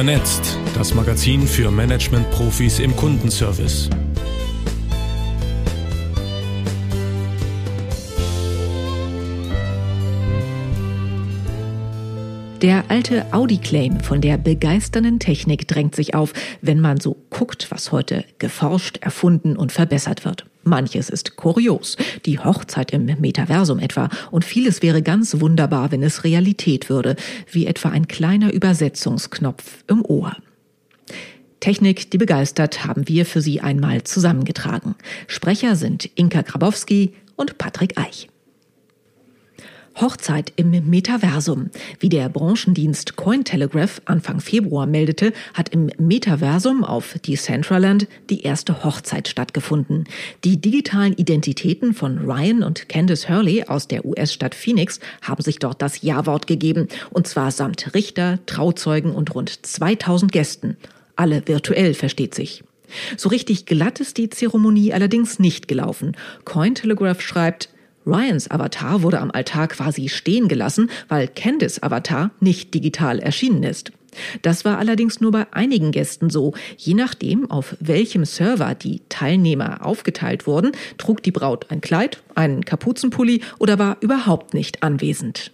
[0.00, 3.90] Vernetzt, das Magazin für Management-Profis im Kundenservice.
[12.62, 17.90] Der alte Audi-Claim von der begeisternden Technik drängt sich auf, wenn man so guckt, was
[17.90, 20.44] heute geforscht, erfunden und verbessert wird.
[20.62, 21.96] Manches ist kurios,
[22.26, 27.16] die Hochzeit im Metaversum etwa, und vieles wäre ganz wunderbar, wenn es Realität würde,
[27.50, 30.36] wie etwa ein kleiner Übersetzungsknopf im Ohr.
[31.60, 34.96] Technik, die begeistert, haben wir für Sie einmal zusammengetragen.
[35.28, 38.28] Sprecher sind Inka Grabowski und Patrick Eich.
[40.00, 41.70] Hochzeit im Metaversum.
[41.98, 49.28] Wie der Branchendienst Cointelegraph Anfang Februar meldete, hat im Metaversum auf Decentraland die erste Hochzeit
[49.28, 50.04] stattgefunden.
[50.44, 55.82] Die digitalen Identitäten von Ryan und Candice Hurley aus der US-Stadt Phoenix haben sich dort
[55.82, 60.76] das Ja-Wort gegeben, und zwar samt Richter, Trauzeugen und rund 2000 Gästen.
[61.16, 62.64] Alle virtuell, versteht sich.
[63.16, 66.16] So richtig glatt ist die Zeremonie allerdings nicht gelaufen.
[66.44, 67.68] Cointelegraph schreibt,
[68.10, 73.92] Ryans Avatar wurde am Altar quasi stehen gelassen, weil Candice Avatar nicht digital erschienen ist.
[74.42, 76.52] Das war allerdings nur bei einigen Gästen so.
[76.76, 82.64] Je nachdem, auf welchem Server die Teilnehmer aufgeteilt wurden, trug die Braut ein Kleid, einen
[82.64, 85.52] Kapuzenpulli oder war überhaupt nicht anwesend.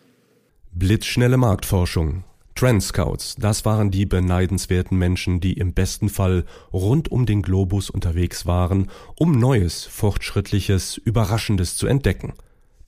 [0.73, 2.25] Blitzschnelle Marktforschung.
[2.55, 8.47] Trendscouts, das waren die beneidenswerten Menschen, die im besten Fall rund um den Globus unterwegs
[8.47, 12.33] waren, um Neues, Fortschrittliches, Überraschendes zu entdecken.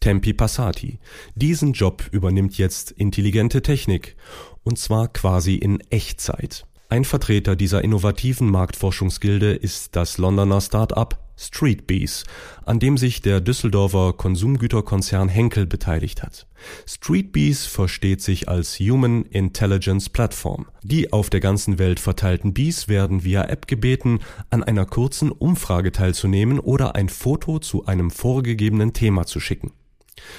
[0.00, 0.98] Tempi Passati.
[1.34, 4.16] Diesen Job übernimmt jetzt intelligente Technik,
[4.62, 6.66] und zwar quasi in Echtzeit.
[6.88, 12.24] Ein Vertreter dieser innovativen Marktforschungsgilde ist das Londoner Start-up Streetbees,
[12.64, 16.46] an dem sich der Düsseldorfer Konsumgüterkonzern Henkel beteiligt hat.
[16.86, 20.66] Streetbees versteht sich als Human Intelligence Platform.
[20.82, 24.18] Die auf der ganzen Welt verteilten Bees werden via App gebeten,
[24.50, 29.72] an einer kurzen Umfrage teilzunehmen oder ein Foto zu einem vorgegebenen Thema zu schicken.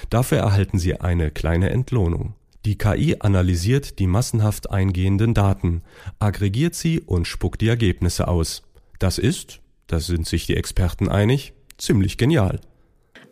[0.08, 2.34] Dafür erhalten sie eine kleine Entlohnung.
[2.64, 5.82] Die KI analysiert die massenhaft eingehenden Daten,
[6.18, 8.62] aggregiert sie und spuckt die Ergebnisse aus.
[8.98, 12.60] Das ist, da sind sich die Experten einig, ziemlich genial.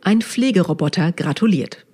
[0.00, 1.84] Ein Pflegeroboter gratuliert.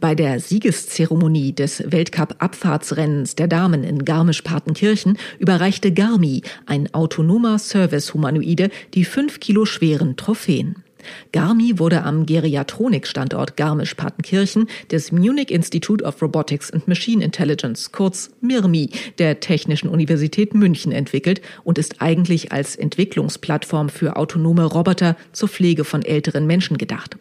[0.00, 9.04] Bei der Siegeszeremonie des Weltcup-Abfahrtsrennens der Damen in Garmisch-Partenkirchen überreichte Garmi, ein autonomer Service-Humanoide, die
[9.04, 10.82] fünf Kilo schweren Trophäen.
[11.32, 18.90] Garmi wurde am Geriatronik-Standort Garmisch-Partenkirchen des Munich Institute of Robotics and Machine Intelligence, kurz MIRMI,
[19.18, 25.84] der Technischen Universität München entwickelt und ist eigentlich als Entwicklungsplattform für autonome Roboter zur Pflege
[25.84, 27.16] von älteren Menschen gedacht.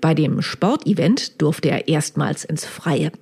[0.00, 3.12] Bei dem Sportevent durfte er erstmals ins Freie.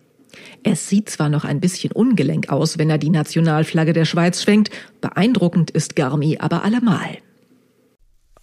[0.62, 4.70] Es sieht zwar noch ein bisschen ungelenk aus, wenn er die Nationalflagge der Schweiz schwenkt,
[5.00, 7.18] beeindruckend ist Garmi aber allemal.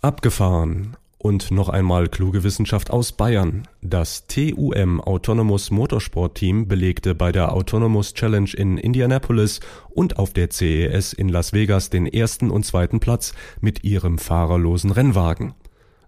[0.02, 0.96] Abgefahren.
[1.22, 3.68] Und noch einmal kluge Wissenschaft aus Bayern.
[3.84, 9.60] Das TUM Autonomous Motorsport Team belegte bei der Autonomous Challenge in Indianapolis
[9.92, 14.90] und auf der CES in Las Vegas den ersten und zweiten Platz mit ihrem fahrerlosen
[14.90, 15.54] Rennwagen.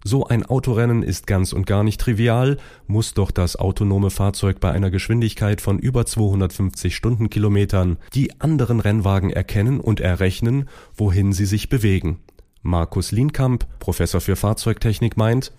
[0.04, 2.58] So ein Autorennen ist ganz und gar nicht trivial,
[2.88, 9.30] muss doch das autonome Fahrzeug bei einer Geschwindigkeit von über 250 Stundenkilometern die anderen Rennwagen
[9.30, 12.20] erkennen und errechnen, wohin sie sich bewegen.
[12.64, 15.52] Markus Lienkamp, Professor für Fahrzeugtechnik, meint,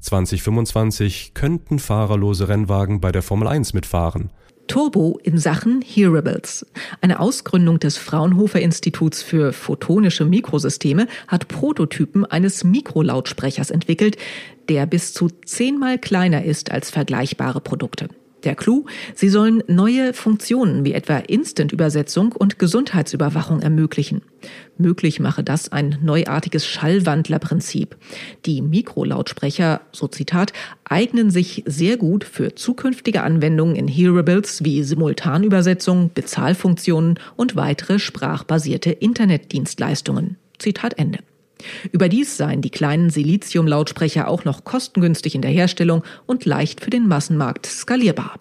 [0.00, 4.30] 2025 könnten fahrerlose Rennwagen bei der Formel 1 mitfahren.
[4.68, 6.64] Turbo in Sachen Hearables.
[7.00, 14.16] Eine Ausgründung des Fraunhofer Instituts für photonische Mikrosysteme hat Prototypen eines Mikrolautsprechers entwickelt,
[14.68, 18.08] der bis zu zehnmal kleiner ist als vergleichbare Produkte.
[18.44, 24.22] Der Clou, sie sollen neue Funktionen wie etwa Instant-Übersetzung und Gesundheitsüberwachung ermöglichen.
[24.78, 27.96] Möglich mache das ein neuartiges Schallwandlerprinzip.
[28.44, 30.52] Die Mikrolautsprecher, so Zitat,
[30.84, 38.90] eignen sich sehr gut für zukünftige Anwendungen in Hearables wie Simultanübersetzung, Bezahlfunktionen und weitere sprachbasierte
[38.90, 40.36] Internetdienstleistungen.
[40.58, 41.18] Zitat Ende.
[41.92, 47.08] Überdies seien die kleinen Silizium-Lautsprecher auch noch kostengünstig in der Herstellung und leicht für den
[47.08, 48.38] Massenmarkt skalierbar.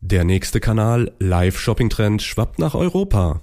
[0.00, 3.40] Der nächste Kanal, Live-Shopping-Trend, schwappt nach Europa.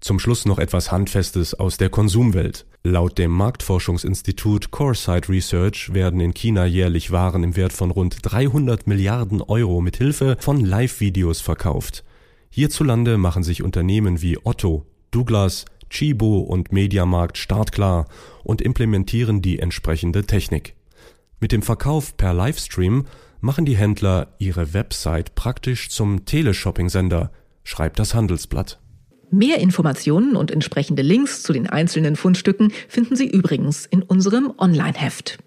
[0.00, 2.66] Zum Schluss noch etwas Handfestes aus der Konsumwelt.
[2.82, 8.88] Laut dem Marktforschungsinstitut Coresight Research werden in China jährlich Waren im Wert von rund 300
[8.88, 12.02] Milliarden Euro mit Hilfe von Live-Videos verkauft.
[12.50, 18.06] Hierzulande machen sich Unternehmen wie Otto, Douglas, Chibo und Mediamarkt startklar
[18.42, 20.74] und implementieren die entsprechende Technik.
[21.38, 23.06] Mit dem Verkauf per Livestream
[23.40, 27.30] machen die Händler ihre Website praktisch zum Teleshopping-Sender,
[27.64, 28.80] schreibt das Handelsblatt.
[29.30, 35.38] Mehr Informationen und entsprechende Links zu den einzelnen Fundstücken finden Sie übrigens in unserem Online-Heft.